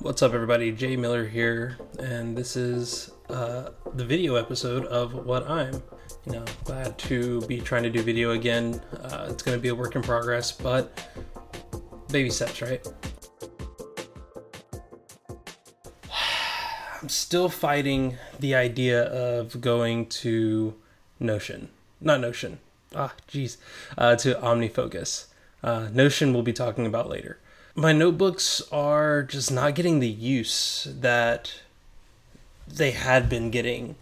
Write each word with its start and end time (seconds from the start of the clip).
What's 0.00 0.22
up, 0.22 0.32
everybody? 0.32 0.72
Jay 0.72 0.96
Miller 0.96 1.26
here, 1.26 1.76
and 1.98 2.34
this 2.34 2.56
is 2.56 3.10
uh, 3.28 3.70
the 3.94 4.04
video 4.04 4.36
episode 4.36 4.86
of 4.86 5.12
What 5.26 5.48
I'm. 5.48 5.82
You 6.24 6.32
know, 6.32 6.44
glad 6.64 6.98
to 7.00 7.42
be 7.42 7.60
trying 7.60 7.82
to 7.82 7.90
do 7.90 8.00
video 8.02 8.30
again. 8.30 8.80
Uh, 9.02 9.26
it's 9.28 9.42
going 9.42 9.58
to 9.58 9.60
be 9.60 9.68
a 9.68 9.74
work 9.74 9.96
in 9.96 10.02
progress, 10.02 10.52
but 10.52 10.98
baby 12.10 12.30
steps, 12.30 12.62
right? 12.62 12.86
I'm 17.02 17.10
still 17.10 17.50
fighting 17.50 18.16
the 18.38 18.54
idea 18.54 19.04
of 19.04 19.60
going 19.60 20.06
to 20.06 20.74
Notion. 21.18 21.68
Not 22.00 22.20
Notion. 22.20 22.58
Ah, 22.94 23.12
jeez. 23.28 23.58
Uh, 23.98 24.16
to 24.16 24.34
OmniFocus. 24.36 25.26
Uh, 25.62 25.88
Notion 25.92 26.32
we'll 26.32 26.42
be 26.42 26.54
talking 26.54 26.86
about 26.86 27.10
later. 27.10 27.38
My 27.76 27.92
notebooks 27.92 28.62
are 28.72 29.22
just 29.22 29.52
not 29.52 29.76
getting 29.76 30.00
the 30.00 30.08
use 30.08 30.88
that 30.90 31.60
they 32.66 32.90
had 32.90 33.28
been 33.28 33.50
getting. 33.52 33.94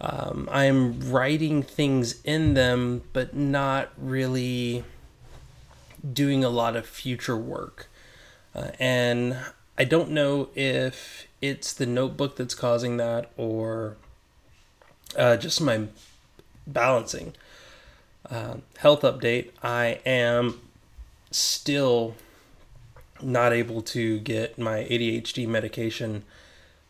Um, 0.00 0.48
I'm 0.50 1.10
writing 1.10 1.62
things 1.62 2.22
in 2.22 2.54
them, 2.54 3.02
but 3.12 3.34
not 3.34 3.90
really 3.98 4.84
doing 6.12 6.44
a 6.44 6.48
lot 6.48 6.76
of 6.76 6.86
future 6.86 7.36
work. 7.36 7.88
Uh, 8.54 8.68
and 8.78 9.36
I 9.76 9.84
don't 9.84 10.10
know 10.10 10.50
if 10.54 11.26
it's 11.40 11.72
the 11.72 11.86
notebook 11.86 12.36
that's 12.36 12.54
causing 12.54 12.96
that 12.98 13.30
or 13.36 13.96
uh, 15.16 15.36
just 15.36 15.60
my 15.60 15.88
balancing. 16.64 17.34
Uh, 18.30 18.58
health 18.78 19.02
update 19.02 19.50
I 19.62 20.00
am 20.06 20.60
still 21.32 22.14
not 23.22 23.52
able 23.52 23.82
to 23.82 24.18
get 24.20 24.58
my 24.58 24.84
ADHD 24.84 25.46
medication. 25.46 26.24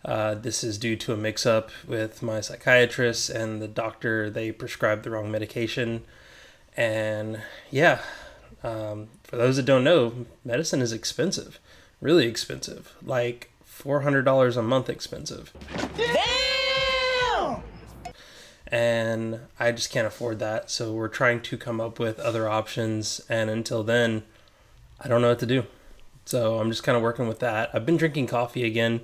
Uh, 0.05 0.35
this 0.35 0.65
is 0.65 0.79
due 0.79 0.97
to 0.97 1.13
a 1.13 1.17
mix 1.17 1.45
up 1.45 1.71
with 1.87 2.23
my 2.23 2.41
psychiatrist 2.41 3.31
and 3.31 3.61
the 3.61 3.69
doctor. 3.69 4.31
They 4.31 4.53
prescribed 4.53 5.05
the 5.05 5.11
wrong 5.11 5.31
medication. 5.31 6.05
And 6.77 7.43
yeah, 7.71 8.01
um, 8.63 9.09
for 9.25 9.37
those 9.37 9.57
that 9.57 9.65
don't 9.65 9.85
know, 9.85 10.27
medicine 10.45 10.81
is 10.81 10.93
expensive, 10.93 11.59
really 12.01 12.27
expensive, 12.27 12.95
like 13.03 13.51
$400 13.67 14.57
a 14.57 14.63
month 14.63 14.89
expensive. 14.89 15.53
Damn! 15.97 17.63
And 18.67 19.41
I 19.59 19.73
just 19.73 19.91
can't 19.91 20.07
afford 20.07 20.39
that. 20.39 20.71
So 20.71 20.93
we're 20.93 21.09
trying 21.09 21.41
to 21.43 21.59
come 21.59 21.81
up 21.81 21.99
with 21.99 22.21
other 22.21 22.49
options. 22.49 23.21
And 23.29 23.51
until 23.51 23.83
then, 23.83 24.23
I 25.01 25.09
don't 25.09 25.23
know 25.23 25.31
what 25.31 25.41
to 25.41 25.47
do. 25.47 25.65
So 26.25 26.59
I'm 26.59 26.71
just 26.71 26.83
kind 26.83 26.97
of 26.97 27.03
working 27.03 27.29
with 27.29 27.41
that. 27.41 27.71
I've 27.73 27.87
been 27.87 27.97
drinking 27.97 28.29
coffee 28.29 28.65
again. 28.65 29.01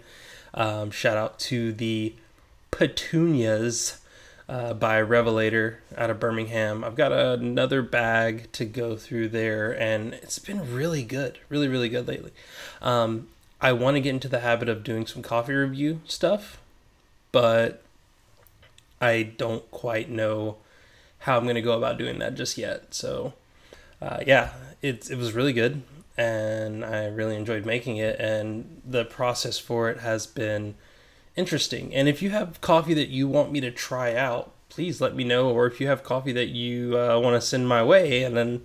Um, 0.54 0.90
shout 0.90 1.16
out 1.16 1.38
to 1.40 1.72
the 1.72 2.14
Petunias 2.70 3.98
uh, 4.48 4.74
by 4.74 5.00
Revelator 5.00 5.80
out 5.96 6.10
of 6.10 6.20
Birmingham. 6.20 6.84
I've 6.84 6.94
got 6.94 7.12
another 7.12 7.82
bag 7.82 8.50
to 8.52 8.64
go 8.64 8.96
through 8.96 9.28
there, 9.28 9.72
and 9.72 10.14
it's 10.14 10.38
been 10.38 10.72
really 10.72 11.02
good, 11.02 11.38
really, 11.48 11.68
really 11.68 11.88
good 11.88 12.06
lately. 12.06 12.32
Um, 12.80 13.28
I 13.60 13.72
want 13.72 13.96
to 13.96 14.00
get 14.00 14.10
into 14.10 14.28
the 14.28 14.40
habit 14.40 14.68
of 14.68 14.84
doing 14.84 15.06
some 15.06 15.22
coffee 15.22 15.54
review 15.54 16.00
stuff, 16.06 16.60
but 17.32 17.82
I 19.00 19.22
don't 19.22 19.68
quite 19.70 20.10
know 20.10 20.56
how 21.20 21.36
I'm 21.36 21.44
going 21.44 21.56
to 21.56 21.62
go 21.62 21.76
about 21.76 21.98
doing 21.98 22.18
that 22.20 22.34
just 22.34 22.56
yet. 22.56 22.94
So, 22.94 23.34
uh, 24.00 24.20
yeah, 24.26 24.52
it, 24.82 25.10
it 25.10 25.18
was 25.18 25.32
really 25.32 25.52
good 25.52 25.82
and 26.16 26.84
I 26.84 27.06
really 27.06 27.36
enjoyed 27.36 27.66
making 27.66 27.98
it. 27.98 28.18
And 28.18 28.82
the 28.84 29.04
process 29.04 29.58
for 29.58 29.90
it 29.90 30.00
has 30.00 30.26
been 30.26 30.74
interesting. 31.36 31.94
And 31.94 32.08
if 32.08 32.22
you 32.22 32.30
have 32.30 32.60
coffee 32.60 32.94
that 32.94 33.08
you 33.08 33.28
want 33.28 33.52
me 33.52 33.60
to 33.60 33.70
try 33.70 34.14
out, 34.14 34.52
please 34.68 35.00
let 35.00 35.14
me 35.14 35.24
know. 35.24 35.50
Or 35.50 35.66
if 35.66 35.80
you 35.80 35.86
have 35.88 36.02
coffee 36.02 36.32
that 36.32 36.48
you 36.48 36.98
uh, 36.98 37.18
want 37.20 37.40
to 37.40 37.46
send 37.46 37.68
my 37.68 37.82
way, 37.82 38.22
and 38.22 38.36
then 38.36 38.62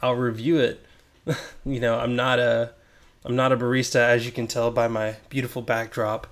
I'll 0.00 0.14
review 0.14 0.58
it. 0.58 0.84
you 1.64 1.80
know, 1.80 1.98
I'm 1.98 2.16
not 2.16 2.38
a 2.38 2.72
I'm 3.24 3.36
not 3.36 3.52
a 3.52 3.56
barista, 3.56 4.00
as 4.00 4.26
you 4.26 4.32
can 4.32 4.48
tell 4.48 4.70
by 4.70 4.88
my 4.88 5.16
beautiful 5.28 5.62
backdrop. 5.62 6.26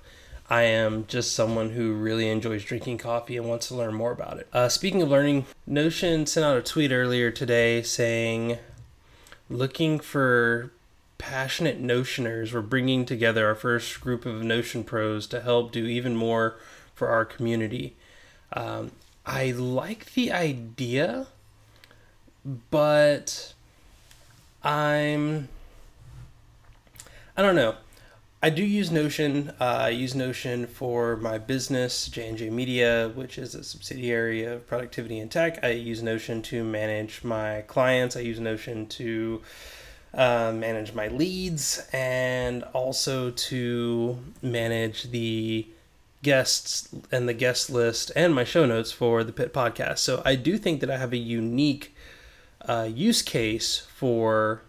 I 0.49 0.63
am 0.63 1.05
just 1.07 1.33
someone 1.33 1.69
who 1.69 1.93
really 1.93 2.27
enjoys 2.27 2.65
drinking 2.65 2.97
coffee 2.97 3.37
and 3.37 3.47
wants 3.47 3.69
to 3.69 3.75
learn 3.75 3.93
more 3.93 4.11
about 4.11 4.37
it. 4.37 4.49
Uh, 4.51 4.67
speaking 4.67 5.01
of 5.01 5.07
learning, 5.07 5.45
Notion 5.65 6.25
sent 6.25 6.45
out 6.45 6.57
a 6.57 6.61
tweet 6.61 6.91
earlier 6.91 7.31
today 7.31 7.81
saying 7.83 8.57
looking 9.51 9.99
for 9.99 10.71
passionate 11.17 11.81
notioners. 11.81 12.53
We're 12.53 12.61
bringing 12.61 13.05
together 13.05 13.47
our 13.47 13.55
first 13.55 14.01
group 14.01 14.25
of 14.25 14.43
Notion 14.43 14.83
pros 14.83 15.27
to 15.27 15.41
help 15.41 15.71
do 15.71 15.85
even 15.85 16.15
more 16.15 16.55
for 16.95 17.09
our 17.09 17.25
community. 17.25 17.95
Um, 18.53 18.91
I 19.25 19.51
like 19.51 20.13
the 20.13 20.31
idea, 20.31 21.27
but 22.71 23.53
I'm. 24.63 25.47
I 27.37 27.41
don't 27.41 27.55
know. 27.55 27.75
I 28.43 28.49
do 28.49 28.63
use 28.63 28.89
Notion. 28.89 29.53
Uh, 29.59 29.63
I 29.63 29.89
use 29.89 30.15
Notion 30.15 30.65
for 30.65 31.15
my 31.15 31.37
business, 31.37 32.07
J&J 32.07 32.49
Media, 32.49 33.11
which 33.13 33.37
is 33.37 33.53
a 33.53 33.63
subsidiary 33.63 34.45
of 34.45 34.65
Productivity 34.65 35.19
in 35.19 35.29
Tech. 35.29 35.63
I 35.63 35.69
use 35.69 36.01
Notion 36.01 36.41
to 36.43 36.63
manage 36.63 37.23
my 37.23 37.61
clients. 37.67 38.15
I 38.15 38.21
use 38.21 38.39
Notion 38.39 38.87
to 38.87 39.43
uh, 40.15 40.53
manage 40.55 40.93
my 40.93 41.07
leads 41.09 41.87
and 41.93 42.63
also 42.73 43.29
to 43.29 44.17
manage 44.41 45.11
the 45.11 45.67
guests 46.23 46.89
and 47.11 47.29
the 47.29 47.33
guest 47.33 47.69
list 47.69 48.11
and 48.15 48.33
my 48.33 48.43
show 48.43 48.65
notes 48.65 48.91
for 48.91 49.23
the 49.23 49.31
Pit 49.31 49.53
podcast. 49.53 49.99
So 49.99 50.23
I 50.25 50.33
do 50.33 50.57
think 50.57 50.81
that 50.81 50.89
I 50.89 50.97
have 50.97 51.13
a 51.13 51.17
unique 51.17 51.95
uh, 52.67 52.89
use 52.91 53.21
case 53.21 53.85
for 53.95 54.63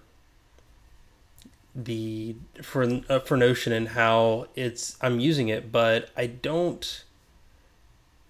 the 1.75 2.37
for 2.63 3.01
uh, 3.09 3.21
for 3.21 3.37
Notion 3.37 3.73
and 3.73 3.89
how 3.89 4.47
it's 4.55 4.97
I'm 5.01 5.21
using 5.21 5.49
it, 5.49 5.73
but 5.73 6.11
I 6.17 6.27
don't 6.27 7.05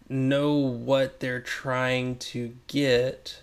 know 0.08 0.54
what 0.54 1.20
they're 1.20 1.40
trying 1.40 2.16
to 2.16 2.54
get 2.66 3.40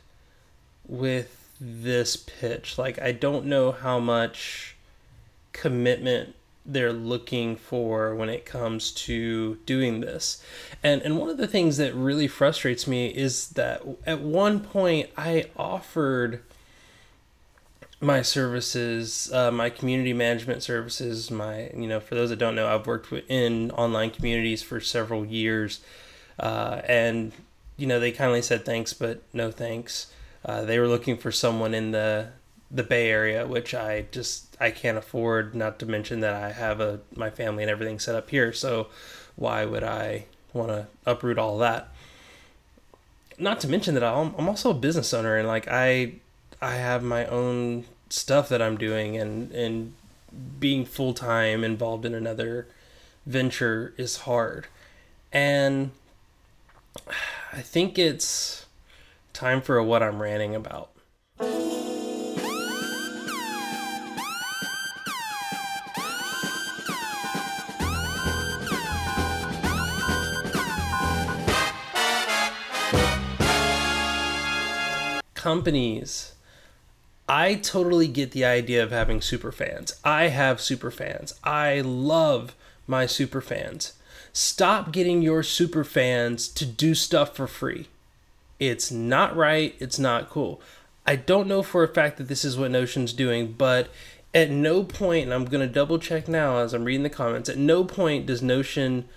with 0.88 1.50
this 1.60 2.16
pitch. 2.16 2.78
Like 2.78 3.02
I 3.02 3.12
don't 3.12 3.46
know 3.46 3.72
how 3.72 4.00
much 4.00 4.76
commitment 5.52 6.36
they're 6.66 6.94
looking 6.94 7.56
for 7.56 8.14
when 8.16 8.30
it 8.30 8.46
comes 8.46 8.92
to 8.92 9.56
doing 9.66 10.00
this. 10.00 10.44
And 10.81 11.02
and 11.02 11.18
one 11.18 11.30
of 11.30 11.38
the 11.38 11.48
things 11.48 11.78
that 11.78 11.94
really 11.94 12.28
frustrates 12.28 12.88
me 12.88 13.08
is 13.08 13.50
that 13.50 13.81
at 14.06 14.22
one 14.22 14.62
point 14.62 15.10
I 15.18 15.48
offered 15.58 16.42
my 18.02 18.22
services, 18.22 19.32
uh, 19.34 19.52
my 19.52 19.70
community 19.70 20.14
management 20.14 20.64
services, 20.64 21.30
my, 21.30 21.70
you 21.76 21.88
know, 21.88 22.00
for 22.00 22.16
those 22.16 22.30
that 22.30 22.38
don't 22.38 22.56
know, 22.56 22.68
I've 22.68 22.88
worked 22.88 23.12
in 23.28 23.72
online 23.72 24.12
communities 24.12 24.64
for 24.64 24.80
several 24.80 25.26
years. 25.26 25.82
Uh, 26.40 26.82
and, 26.88 27.34
you 27.76 27.86
know, 27.86 28.00
they 28.00 28.12
kindly 28.12 28.42
said 28.42 28.66
thanks, 28.66 28.94
but 28.94 29.22
no 29.34 29.52
thanks. 29.52 30.14
Uh, 30.46 30.64
they 30.64 30.80
were 30.80 30.88
looking 30.88 31.18
for 31.18 31.32
someone 31.32 31.74
in 31.74 31.92
the, 31.92 32.30
the 32.72 32.84
Bay 32.84 33.10
Area, 33.10 33.46
which 33.46 33.74
I 33.74 34.06
just, 34.12 34.56
I 34.62 34.72
can't 34.72 34.98
afford, 34.98 35.54
not 35.54 35.78
to 35.80 35.86
mention 35.86 36.22
that 36.22 36.34
I 36.34 36.54
have 36.54 36.80
a, 36.80 37.02
my 37.14 37.30
family 37.30 37.64
and 37.64 37.70
everything 37.70 38.00
set 38.00 38.16
up 38.16 38.30
here. 38.30 38.54
So 38.54 38.88
why 39.36 39.66
would 39.66 39.84
I 39.84 40.26
want 40.54 40.70
to 40.70 40.88
uproot 41.06 41.38
all 41.38 41.58
that? 41.58 41.90
Not 43.38 43.60
to 43.62 43.68
mention 43.68 43.94
that 43.96 44.04
I'm, 44.04 44.34
I'm 44.38 44.48
also 44.48 44.70
a 44.70 44.74
business 44.74 45.14
owner 45.14 45.36
and 45.36 45.48
like 45.48 45.68
I, 45.68 46.14
I 46.62 46.75
have 46.75 47.03
my 47.03 47.25
own 47.25 47.86
stuff 48.10 48.50
that 48.50 48.62
I'm 48.62 48.78
doing 48.78 49.18
and 49.18 49.51
and 49.51 49.94
being 50.60 50.86
full 50.86 51.13
time 51.13 51.63
involved 51.63 52.06
in 52.06 52.13
another 52.13 52.68
venture 53.25 53.94
is 53.98 54.18
hard. 54.18 54.68
And 55.31 55.92
I 57.54 57.62
think 57.62 57.98
it's 57.98 58.66
time 59.31 59.62
for 59.62 59.81
what 59.81 60.04
I'm 60.04 60.22
ranting 60.22 60.56
about. 60.56 60.92
Companies 75.36 76.33
I 77.30 77.56
totally 77.56 78.08
get 78.08 78.31
the 78.31 78.44
idea 78.44 78.81
of 78.81 78.90
having 78.90 79.22
super 79.22 79.52
fans. 79.52 79.96
I 80.04 80.30
have 80.30 80.60
super 80.60 80.90
fans. 80.90 81.36
I 81.44 81.81
love 81.81 82.56
my 82.88 83.06
super 83.06 83.40
fans. 83.40 83.94
Stop 84.34 84.92
getting 84.92 85.22
your 85.22 85.44
super 85.44 85.84
fans 85.84 86.48
to 86.48 86.66
do 86.66 86.96
stuff 86.96 87.36
for 87.36 87.46
free. 87.46 87.88
It's 88.60 88.90
not 88.90 89.36
right. 89.36 89.76
It's 89.80 90.00
not 90.00 90.30
cool. 90.30 90.60
I 91.06 91.16
don't 91.16 91.48
know 91.48 91.62
for 91.62 91.84
a 91.84 91.88
fact 91.88 92.18
that 92.18 92.30
this 92.30 92.44
is 92.44 92.58
what 92.58 92.72
Notion's 92.72 93.14
doing, 93.14 93.54
but 93.56 93.90
at 94.34 94.50
no 94.50 94.84
point, 94.84 95.26
and 95.26 95.34
I'm 95.34 95.46
going 95.46 95.66
to 95.66 95.74
double 95.74 96.00
check 96.00 96.28
now 96.28 96.58
as 96.58 96.74
I'm 96.74 96.84
reading 96.84 97.04
the 97.04 97.10
comments, 97.10 97.48
at 97.48 97.58
no 97.58 97.84
point 97.84 98.26
does 98.26 98.42
Notion 98.42 99.08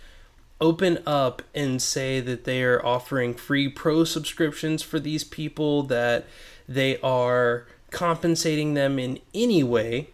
open 0.61 0.99
up 1.07 1.43
and 1.55 1.81
say 1.81 2.21
that 2.21 2.45
they 2.45 2.63
are 2.63 2.85
offering 2.85 3.35
free 3.35 3.69
pro 3.69 4.05
subscriptions 4.05 4.83
for 4.83 5.01
these 5.01 5.25
people, 5.25 5.83
that 5.85 6.27
they 6.69 6.99
are 7.01 7.67
compensating 7.93 8.75
them 8.75 8.99
in 8.99 9.21
any 9.33 9.63
way. 9.63 10.09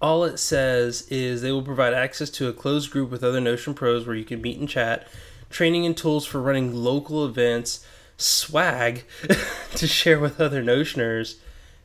All 0.00 0.24
it 0.24 0.38
says 0.38 1.06
is 1.08 1.40
they 1.40 1.52
will 1.52 1.62
provide 1.62 1.94
access 1.94 2.28
to 2.30 2.48
a 2.48 2.52
closed 2.52 2.90
group 2.90 3.10
with 3.10 3.24
other 3.24 3.40
Notion 3.40 3.72
pros 3.72 4.06
where 4.06 4.16
you 4.16 4.24
can 4.24 4.42
meet 4.42 4.58
and 4.58 4.68
chat, 4.68 5.06
training 5.48 5.86
and 5.86 5.96
tools 5.96 6.26
for 6.26 6.42
running 6.42 6.74
local 6.74 7.24
events, 7.24 7.86
swag 8.16 9.04
to 9.76 9.86
share 9.86 10.18
with 10.18 10.40
other 10.40 10.62
Notioners, 10.62 11.36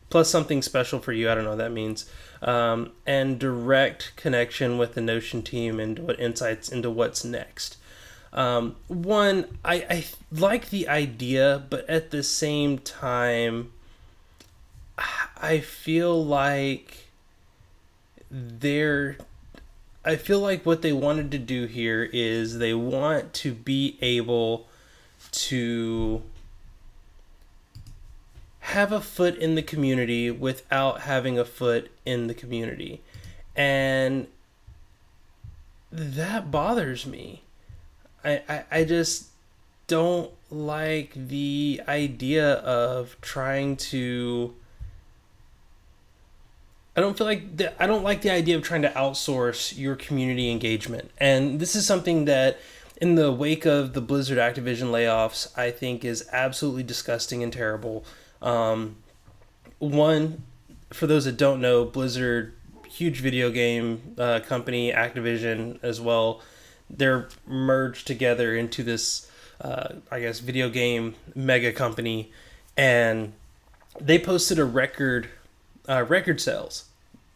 plus 0.09 0.29
something 0.29 0.61
special 0.61 0.99
for 0.99 1.13
you. 1.13 1.29
I 1.29 1.35
don't 1.35 1.43
know 1.43 1.51
what 1.51 1.59
that 1.59 1.71
means. 1.71 2.09
Um, 2.41 2.91
and 3.05 3.39
direct 3.39 4.15
connection 4.15 4.77
with 4.77 4.95
the 4.95 5.01
Notion 5.01 5.43
team 5.43 5.79
and 5.79 5.99
what 5.99 6.19
insights 6.19 6.69
into 6.69 6.89
what's 6.89 7.23
next. 7.23 7.77
Um, 8.33 8.75
one, 8.87 9.45
I, 9.63 9.75
I 9.89 10.05
like 10.31 10.69
the 10.69 10.87
idea, 10.87 11.63
but 11.69 11.89
at 11.89 12.11
the 12.11 12.23
same 12.23 12.79
time, 12.79 13.71
I 15.41 15.59
feel 15.59 16.23
like 16.23 17.07
they're. 18.29 19.17
I 20.03 20.15
feel 20.15 20.39
like 20.39 20.65
what 20.65 20.81
they 20.81 20.93
wanted 20.93 21.31
to 21.31 21.37
do 21.37 21.65
here 21.65 22.09
is 22.13 22.59
they 22.59 22.73
want 22.73 23.33
to 23.35 23.53
be 23.53 23.97
able 24.01 24.67
to 25.31 26.21
have 28.59 28.91
a 28.91 29.01
foot 29.01 29.37
in 29.37 29.55
the 29.55 29.61
community 29.61 30.31
without 30.31 31.01
having 31.01 31.37
a 31.37 31.45
foot 31.45 31.91
in 32.05 32.27
the 32.27 32.33
community. 32.33 33.01
And 33.55 34.27
that 35.91 36.51
bothers 36.51 37.05
me. 37.05 37.43
I, 38.23 38.41
I, 38.47 38.63
I 38.71 38.83
just 38.83 39.27
don't 39.87 40.31
like 40.49 41.13
the 41.15 41.81
idea 41.87 42.55
of 42.55 43.15
trying 43.21 43.77
to 43.77 44.53
I 46.97 47.01
don't 47.01 47.15
feel 47.15 47.27
like 47.27 47.57
the, 47.57 47.81
I 47.81 47.85
don't 47.85 48.03
like 48.03 48.23
the 48.23 48.31
idea 48.31 48.55
of 48.55 48.63
trying 48.63 48.81
to 48.81 48.89
outsource 48.89 49.77
your 49.77 49.95
community 49.95 50.49
engagement. 50.51 51.11
And 51.19 51.59
this 51.59 51.75
is 51.75 51.85
something 51.85 52.25
that 52.25 52.57
in 52.99 53.13
the 53.13 53.31
wake 53.31 53.67
of 53.67 53.93
the 53.93 54.01
Blizzard 54.01 54.39
Activision 54.39 54.89
layoffs, 54.89 55.55
I 55.55 55.69
think 55.69 56.03
is 56.03 56.27
absolutely 56.31 56.81
disgusting 56.81 57.43
and 57.43 57.53
terrible. 57.53 58.03
Um, 58.41 58.95
one, 59.77 60.41
for 60.91 61.05
those 61.05 61.25
that 61.25 61.37
don't 61.37 61.61
know, 61.61 61.85
Blizzard, 61.85 62.55
huge 62.89 63.19
video 63.19 63.51
game 63.51 64.15
uh, 64.17 64.39
company, 64.39 64.91
Activision 64.91 65.77
as 65.83 66.01
well, 66.01 66.41
they're 66.89 67.29
merged 67.45 68.07
together 68.07 68.55
into 68.55 68.81
this, 68.81 69.29
uh, 69.61 69.89
I 70.09 70.21
guess, 70.21 70.39
video 70.39 70.67
game 70.67 71.13
mega 71.35 71.71
company, 71.71 72.31
and 72.75 73.33
they 74.01 74.17
posted 74.17 74.57
a 74.57 74.65
record, 74.65 75.29
uh, 75.87 76.03
record 76.07 76.41
sales 76.41 76.86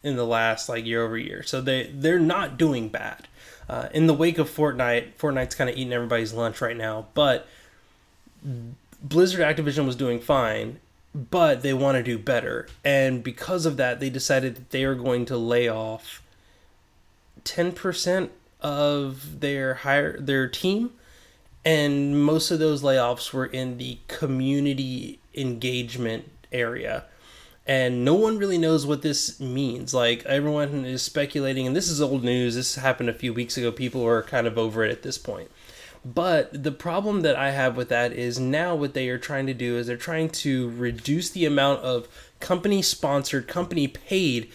in 0.04 0.16
the 0.16 0.26
last 0.26 0.70
like 0.70 0.86
year 0.86 1.04
over 1.04 1.18
year. 1.18 1.44
So 1.44 1.62
they 1.62 1.92
they're 1.94 2.20
not 2.20 2.58
doing 2.58 2.90
bad. 2.90 3.28
Uh, 3.70 3.90
in 3.94 4.08
the 4.08 4.14
wake 4.14 4.38
of 4.38 4.50
Fortnite, 4.50 5.14
Fortnite's 5.16 5.56
kind 5.56 5.70
of 5.70 5.78
eating 5.78 5.94
everybody's 5.94 6.34
lunch 6.34 6.60
right 6.60 6.76
now, 6.76 7.08
but 7.14 7.48
Blizzard 9.02 9.40
Activision 9.40 9.86
was 9.86 9.96
doing 9.96 10.20
fine, 10.20 10.80
but 11.16 11.62
they 11.62 11.74
want 11.74 11.96
to 11.96 12.04
do 12.04 12.18
better. 12.18 12.68
And 12.84 13.24
because 13.24 13.66
of 13.66 13.78
that, 13.78 14.00
they 14.02 14.10
decided 14.10 14.56
that 14.56 14.70
they 14.72 14.84
are 14.84 14.96
going 14.96 15.26
to 15.26 15.38
lay 15.38 15.70
off 15.70 16.22
10% 17.46 18.30
of 18.60 19.40
their 19.40 19.76
hire 19.76 20.20
their 20.20 20.48
team 20.48 20.92
and 21.64 22.24
most 22.24 22.52
of 22.52 22.60
those 22.60 22.82
layoffs 22.82 23.34
were 23.34 23.46
in 23.46 23.78
the 23.78 23.98
community 24.08 25.20
engagement 25.36 26.30
area 26.52 27.06
and 27.68 28.04
no 28.04 28.16
one 28.16 28.38
really 28.38 28.58
knows 28.58 28.86
what 28.86 29.02
this 29.02 29.40
means 29.40 29.94
like 29.94 30.26
everyone 30.26 30.86
is 30.86 31.02
speculating 31.02 31.68
and 31.68 31.76
this 31.76 31.90
is 31.90 32.02
old 32.02 32.24
news 32.24 32.56
this 32.56 32.76
happened 32.76 33.10
a 33.10 33.14
few 33.14 33.34
weeks 33.34 33.58
ago 33.58 33.72
people 33.72 34.06
are 34.06 34.24
kind 34.24 34.48
of 34.48 34.58
over 34.58 34.84
it 34.84 34.92
at 34.92 35.04
this 35.04 35.18
point 35.18 35.50
but 36.04 36.64
the 36.64 36.72
problem 36.72 37.22
that 37.22 37.36
I 37.36 37.52
have 37.52 37.78
with 37.78 37.90
that 37.90 38.12
is 38.12 38.40
now 38.40 38.74
what 38.74 38.94
they 38.94 39.10
are 39.10 39.20
trying 39.20 39.46
to 39.48 39.54
do 39.54 39.78
is 39.78 39.86
they're 39.86 39.98
trying 39.98 40.30
to 40.30 40.70
reduce 40.72 41.30
the 41.30 41.46
amount 41.46 41.82
of 41.82 42.08
company 42.40 42.82
sponsored, 42.82 43.48
company 43.48 43.88
paid 43.88 44.50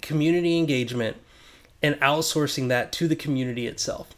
community 0.00 0.56
engagement 0.56 1.18
and 1.82 1.94
outsourcing 1.96 2.68
that 2.68 2.90
to 2.92 3.06
the 3.06 3.16
community 3.16 3.66
itself. 3.66 4.14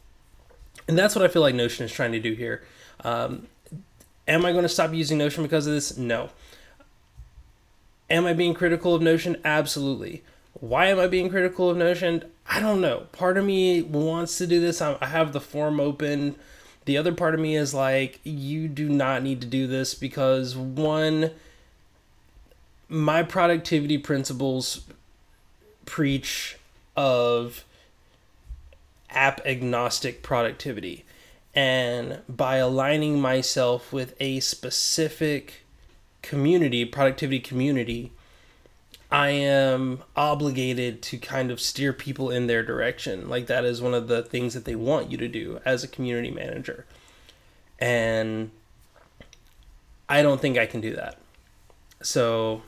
And 0.87 0.97
that's 0.97 1.17
what 1.17 1.25
I 1.25 1.29
feel 1.29 1.43
like 1.43 1.57
Notion 1.57 1.85
is 1.85 1.93
trying 1.93 2.13
to 2.13 2.21
do 2.21 2.35
here. 2.35 2.63
Um, 3.05 3.49
am 4.29 4.45
I 4.45 4.53
going 4.53 4.63
to 4.63 4.69
stop 4.69 4.95
using 4.95 5.19
Notion 5.19 5.43
because 5.43 5.67
of 5.67 5.73
this? 5.73 5.97
No. 5.97 6.31
Am 8.11 8.25
I 8.27 8.33
being 8.33 8.55
critical 8.55 8.95
of 8.95 9.03
Notion? 9.03 9.37
Absolutely. 9.45 10.23
Why 10.55 10.87
am 10.87 10.99
I 10.99 11.07
being 11.07 11.29
critical 11.29 11.71
of 11.71 11.77
Notion? 11.77 12.25
I 12.49 12.61
don't 12.61 12.81
know. 12.81 13.07
Part 13.13 13.37
of 13.37 13.45
me 13.45 13.83
wants 13.83 14.39
to 14.39 14.47
do 14.47 14.61
this. 14.61 14.81
I 14.81 14.97
have 15.05 15.33
the 15.33 15.41
form 15.41 15.79
open. 15.79 16.37
The 16.87 16.97
other 16.97 17.13
part 17.13 17.35
of 17.35 17.41
me 17.41 17.55
is 17.55 17.75
like, 17.75 18.19
you 18.25 18.67
do 18.67 18.89
not 18.89 19.23
need 19.23 19.43
to 19.43 19.47
do 19.47 19.67
this 19.67 19.95
because 19.95 20.57
one, 20.57 21.33
my 22.89 23.23
productivity 23.23 23.99
principles 23.99 24.87
preach 25.85 26.57
of 26.97 27.65
app 29.11 29.41
agnostic 29.45 30.23
productivity. 30.23 31.05
And 31.55 32.21
by 32.29 32.57
aligning 32.57 33.21
myself 33.21 33.93
with 33.93 34.15
a 34.19 34.41
specific 34.41 35.65
community, 36.23 36.85
productivity 36.85 37.41
community, 37.41 38.13
I 39.11 39.31
am 39.31 40.03
obligated 40.17 41.03
to 41.03 41.19
kind 41.19 41.51
of 41.51 41.61
steer 41.61 41.93
people 41.93 42.31
in 42.31 42.47
their 42.47 42.63
direction. 42.63 43.29
Like 43.29 43.47
that 43.47 43.65
is 43.65 43.81
one 43.81 43.95
of 43.95 44.09
the 44.09 44.23
things 44.23 44.55
that 44.55 44.65
they 44.65 44.75
want 44.75 45.11
you 45.11 45.17
to 45.19 45.29
do 45.29 45.61
as 45.65 45.83
a 45.83 45.89
community 45.89 46.31
manager. 46.31 46.85
And 47.79 48.51
I 50.09 50.23
don't 50.23 50.41
think 50.41 50.59
I 50.59 50.67
can 50.67 50.81
do 50.81 50.95
that. 50.97 51.19
So 52.03 52.63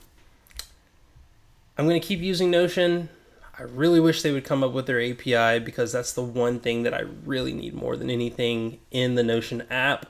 I'm 1.77 1.87
going 1.87 2.01
to 2.01 2.07
keep 2.07 2.21
using 2.21 2.51
Notion. 2.51 3.11
I 3.59 3.65
really 3.65 4.01
wish 4.01 4.23
they 4.23 4.33
would 4.33 4.45
come 4.45 4.65
up 4.65 4.73
with 4.73 4.87
their 4.87 5.01
API 5.01 5.63
because 5.63 5.93
that's 5.93 6.15
the 6.15 6.23
one 6.23 6.61
thing 6.61 6.85
that 6.85 6.95
I 6.95 7.05
really 7.25 7.53
need 7.53 7.75
more 7.75 7.97
than 7.97 8.09
anything 8.09 8.79
in 8.91 9.15
the 9.15 9.23
Notion 9.23 9.63
app. 9.71 10.07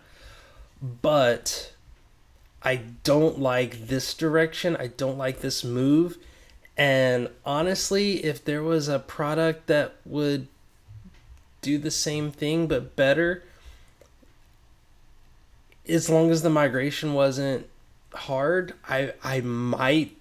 But 0.80 1.72
I 2.62 2.76
don't 3.04 3.38
like 3.38 3.86
this 3.86 4.12
direction. 4.14 4.76
I 4.76 4.88
don't 4.88 5.18
like 5.18 5.40
this 5.40 5.64
move. 5.64 6.18
And 6.76 7.28
honestly, 7.44 8.24
if 8.24 8.44
there 8.44 8.62
was 8.62 8.88
a 8.88 8.98
product 8.98 9.66
that 9.66 9.96
would 10.04 10.48
do 11.62 11.78
the 11.78 11.90
same 11.90 12.30
thing 12.30 12.66
but 12.66 12.96
better, 12.96 13.42
as 15.88 16.08
long 16.08 16.30
as 16.30 16.42
the 16.42 16.50
migration 16.50 17.14
wasn't 17.14 17.66
hard, 18.14 18.74
I 18.88 19.14
I 19.22 19.40
might 19.40 20.16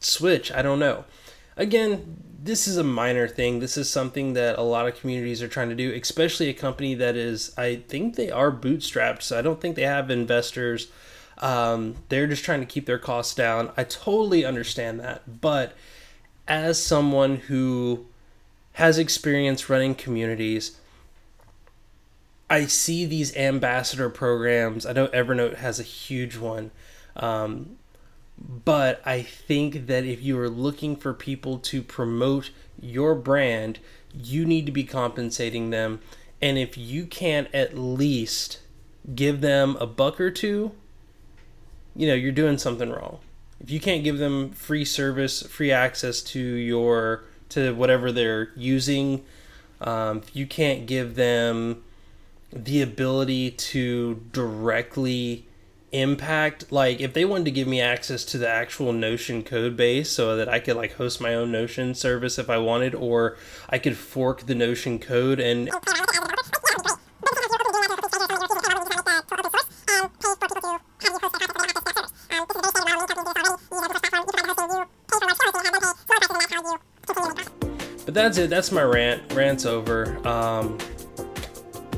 switch. 0.00 0.52
I 0.52 0.62
don't 0.62 0.78
know. 0.78 1.04
Again, 1.56 2.22
this 2.42 2.68
is 2.68 2.76
a 2.76 2.84
minor 2.84 3.26
thing. 3.26 3.60
This 3.60 3.76
is 3.76 3.90
something 3.90 4.34
that 4.34 4.58
a 4.58 4.62
lot 4.62 4.86
of 4.86 4.98
communities 4.98 5.42
are 5.42 5.48
trying 5.48 5.68
to 5.68 5.74
do, 5.74 5.92
especially 5.92 6.48
a 6.48 6.54
company 6.54 6.94
that 6.94 7.16
is 7.16 7.52
I 7.58 7.76
think 7.88 8.14
they 8.14 8.30
are 8.30 8.52
bootstrapped, 8.52 9.22
so 9.22 9.38
I 9.38 9.42
don't 9.42 9.60
think 9.60 9.76
they 9.76 9.82
have 9.82 10.10
investors 10.10 10.88
um, 11.38 11.96
they're 12.08 12.26
just 12.26 12.44
trying 12.44 12.60
to 12.60 12.66
keep 12.66 12.86
their 12.86 12.98
costs 12.98 13.34
down. 13.34 13.70
I 13.76 13.84
totally 13.84 14.44
understand 14.44 15.00
that. 15.00 15.40
But 15.40 15.74
as 16.48 16.82
someone 16.82 17.36
who 17.36 18.06
has 18.72 18.98
experience 18.98 19.68
running 19.68 19.94
communities, 19.94 20.78
I 22.48 22.66
see 22.66 23.04
these 23.04 23.36
ambassador 23.36 24.08
programs. 24.08 24.86
I 24.86 24.92
know 24.92 25.08
Evernote 25.08 25.56
has 25.56 25.80
a 25.80 25.84
huge 25.84 26.36
one. 26.36 26.70
Um, 27.16 27.76
but 28.38 29.00
I 29.04 29.22
think 29.22 29.86
that 29.86 30.04
if 30.04 30.22
you 30.22 30.38
are 30.38 30.48
looking 30.48 30.96
for 30.96 31.14
people 31.14 31.58
to 31.58 31.82
promote 31.82 32.50
your 32.80 33.14
brand, 33.14 33.78
you 34.14 34.44
need 34.44 34.66
to 34.66 34.72
be 34.72 34.84
compensating 34.84 35.70
them. 35.70 36.00
And 36.40 36.58
if 36.58 36.76
you 36.76 37.06
can't 37.06 37.52
at 37.54 37.76
least 37.76 38.60
give 39.14 39.40
them 39.40 39.76
a 39.80 39.86
buck 39.86 40.20
or 40.20 40.30
two 40.30 40.72
you 41.96 42.06
know 42.06 42.14
you're 42.14 42.32
doing 42.32 42.58
something 42.58 42.90
wrong. 42.90 43.18
If 43.60 43.70
you 43.70 43.80
can't 43.80 44.04
give 44.04 44.18
them 44.18 44.50
free 44.50 44.84
service 44.84 45.42
free 45.42 45.72
access 45.72 46.20
to 46.22 46.40
your 46.40 47.24
to 47.50 47.74
whatever 47.74 48.12
they're 48.12 48.50
using 48.56 49.24
um, 49.80 50.22
you 50.32 50.46
can't 50.46 50.86
give 50.86 51.14
them 51.14 51.82
the 52.52 52.80
ability 52.80 53.50
to 53.50 54.22
directly 54.32 55.46
impact 55.92 56.70
like 56.72 57.00
if 57.00 57.12
they 57.12 57.24
wanted 57.24 57.44
to 57.44 57.50
give 57.50 57.68
me 57.68 57.80
access 57.80 58.24
to 58.24 58.38
the 58.38 58.48
actual 58.48 58.92
notion 58.92 59.42
code 59.42 59.76
base 59.76 60.10
so 60.10 60.36
that 60.36 60.48
i 60.48 60.58
could 60.58 60.76
like 60.76 60.94
host 60.94 61.20
my 61.20 61.32
own 61.32 61.50
notion 61.50 61.94
service 61.94 62.38
if 62.38 62.50
i 62.50 62.58
wanted 62.58 62.94
or 62.94 63.36
i 63.70 63.78
could 63.78 63.96
fork 63.96 64.46
the 64.46 64.54
notion 64.54 64.98
code 64.98 65.38
and 65.38 65.70
that's 78.16 78.38
it 78.38 78.50
that's 78.50 78.72
my 78.72 78.82
rant 78.82 79.32
rant's 79.34 79.66
over 79.66 80.26
um 80.26 80.78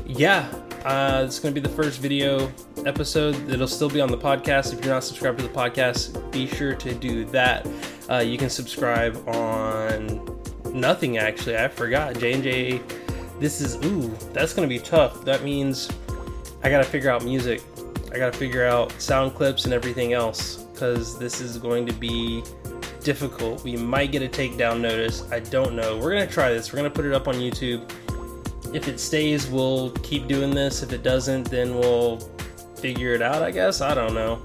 yeah 0.05 0.49
uh, 0.85 1.23
it's 1.25 1.39
going 1.39 1.53
to 1.53 1.59
be 1.59 1.65
the 1.65 1.73
first 1.75 1.99
video 1.99 2.49
episode. 2.85 3.49
It'll 3.49 3.67
still 3.67 3.89
be 3.89 3.99
on 3.99 4.09
the 4.09 4.17
podcast. 4.17 4.73
If 4.73 4.83
you're 4.83 4.93
not 4.93 5.03
subscribed 5.03 5.39
to 5.39 5.43
the 5.43 5.53
podcast, 5.53 6.31
be 6.31 6.47
sure 6.47 6.73
to 6.73 6.93
do 6.93 7.25
that. 7.25 7.67
Uh, 8.09 8.19
you 8.19 8.37
can 8.37 8.49
subscribe 8.49 9.15
on 9.27 10.41
nothing 10.73 11.17
actually. 11.17 11.57
I 11.57 11.67
forgot 11.67 12.17
J 12.17 12.33
and 12.33 12.43
J. 12.43 12.81
This 13.39 13.61
is 13.61 13.75
ooh, 13.85 14.07
that's 14.33 14.53
going 14.53 14.67
to 14.67 14.73
be 14.73 14.79
tough. 14.79 15.25
That 15.25 15.43
means 15.43 15.89
I 16.63 16.69
got 16.69 16.79
to 16.79 16.89
figure 16.89 17.09
out 17.09 17.23
music. 17.23 17.61
I 18.13 18.17
got 18.17 18.31
to 18.31 18.39
figure 18.39 18.65
out 18.65 18.91
sound 19.01 19.35
clips 19.35 19.65
and 19.65 19.73
everything 19.73 20.13
else 20.13 20.63
because 20.63 21.19
this 21.19 21.41
is 21.41 21.57
going 21.57 21.85
to 21.85 21.93
be 21.93 22.41
difficult. 23.09 23.63
We 23.63 23.75
might 23.75 24.11
get 24.11 24.21
a 24.21 24.27
takedown 24.27 24.81
notice. 24.81 25.29
I 25.31 25.39
don't 25.39 25.75
know. 25.75 25.97
We're 25.97 26.11
going 26.11 26.27
to 26.27 26.33
try 26.33 26.53
this. 26.53 26.71
We're 26.71 26.77
going 26.79 26.91
to 26.91 26.95
put 26.95 27.05
it 27.05 27.13
up 27.13 27.27
on 27.27 27.35
YouTube 27.35 27.89
if 28.73 28.87
it 28.87 28.99
stays, 28.99 29.47
we'll 29.47 29.91
keep 30.03 30.27
doing 30.27 30.51
this. 30.51 30.83
If 30.83 30.93
it 30.93 31.03
doesn't, 31.03 31.49
then 31.49 31.75
we'll 31.75 32.19
figure 32.77 33.13
it 33.13 33.21
out, 33.21 33.41
I 33.41 33.51
guess. 33.51 33.81
I 33.81 33.93
don't 33.93 34.13
know. 34.13 34.41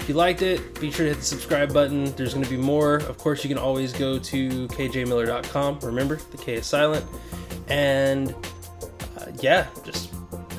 If 0.00 0.08
you 0.08 0.14
liked 0.14 0.42
it, 0.42 0.80
be 0.80 0.90
sure 0.90 1.06
to 1.06 1.10
hit 1.10 1.18
the 1.18 1.24
subscribe 1.24 1.72
button. 1.72 2.12
There's 2.16 2.34
going 2.34 2.44
to 2.44 2.50
be 2.50 2.56
more. 2.56 2.96
Of 2.96 3.18
course, 3.18 3.44
you 3.44 3.48
can 3.48 3.58
always 3.58 3.92
go 3.92 4.18
to 4.18 4.68
kjmiller.com. 4.68 5.80
Remember, 5.80 6.16
the 6.16 6.38
K 6.38 6.54
is 6.54 6.66
silent. 6.66 7.04
And 7.68 8.34
uh, 9.18 9.26
yeah, 9.40 9.68
just 9.84 10.12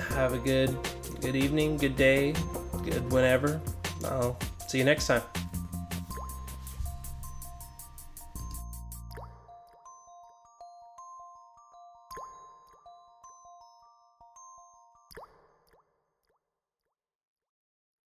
have 0.10 0.34
a 0.34 0.38
good 0.38 0.78
good 1.20 1.36
evening, 1.36 1.78
good 1.78 1.96
day, 1.96 2.34
good 2.84 3.12
whenever. 3.12 3.62
I'll 4.06 4.38
see 4.68 4.78
you 4.78 4.86
next 4.86 5.08
time. 5.08 5.22